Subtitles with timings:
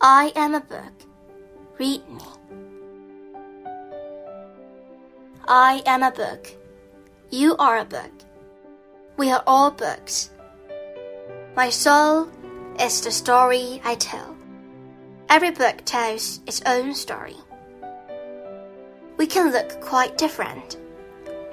[0.00, 0.92] I am a book.
[1.78, 2.22] Read me.
[5.48, 6.48] I am a book.
[7.30, 8.12] You are a book.
[9.16, 10.30] We are all books.
[11.56, 12.28] My soul
[12.78, 14.36] is the story I tell.
[15.28, 17.36] Every book tells its own story.
[19.16, 20.76] We can look quite different.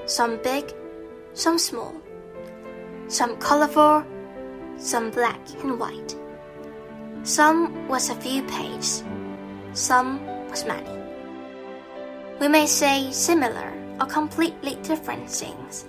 [0.05, 0.73] Some big,
[1.33, 1.95] some small.
[3.07, 4.03] Some colorful,
[4.77, 6.15] some black and white.
[7.23, 9.01] Some was a few pages,
[9.71, 10.91] some was many.
[12.41, 15.85] We may say similar or completely different things,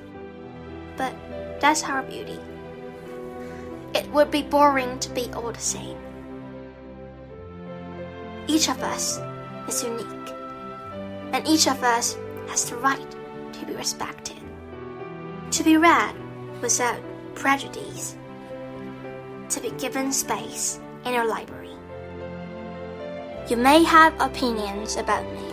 [0.97, 1.13] but
[1.59, 2.39] that's our beauty.
[3.97, 5.99] It would be boring to be all the same.
[8.47, 9.19] Each of us
[9.67, 10.31] is unique,
[11.33, 13.11] and each of us has the right
[13.55, 14.39] to be respected,
[15.51, 16.15] to be read
[16.63, 17.01] without
[17.35, 18.17] prejudice,
[19.49, 21.71] to be given space in your library.
[23.49, 25.45] You may have opinions about me.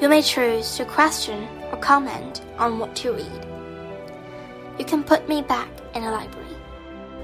[0.00, 3.46] You may choose to question or comment on what you read.
[4.78, 6.56] You can put me back in a library,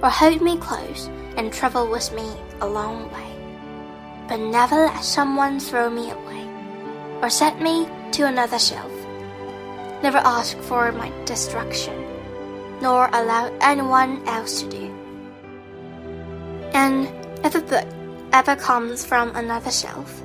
[0.03, 2.28] or hold me close and travel with me
[2.61, 3.33] a long way.
[4.28, 6.47] But never let someone throw me away,
[7.22, 8.93] or set me to another shelf.
[10.03, 11.97] Never ask for my destruction,
[12.81, 14.95] nor allow anyone else to do.
[16.72, 17.09] And
[17.45, 17.87] if a book
[18.33, 20.23] ever comes from another shelf,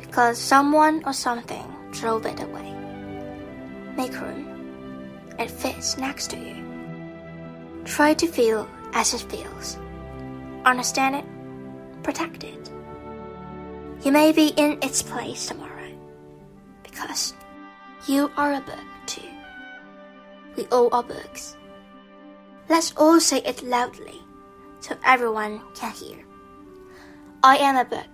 [0.00, 2.72] because someone or something drove it away,
[3.96, 4.44] make room.
[5.38, 6.64] It fits next to you.
[7.84, 9.78] Try to feel as it feels.
[10.64, 11.24] Understand it,
[12.02, 12.70] protect it.
[14.04, 15.92] You may be in its place tomorrow,
[16.82, 17.34] because
[18.06, 19.28] you are a book too.
[20.56, 21.56] We all are books.
[22.68, 24.22] Let's all say it loudly
[24.79, 26.17] so everyone can hear.
[27.41, 28.07] I am a book.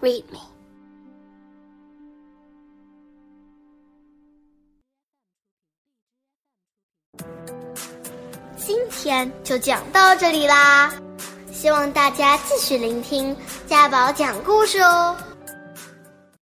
[0.00, 0.40] Read me.
[8.56, 10.92] 今天就讲到这里啦，
[11.52, 13.34] 希望大家继续聆听
[13.66, 15.16] 家宝讲故事哦。